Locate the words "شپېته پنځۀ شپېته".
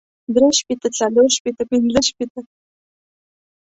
1.37-2.39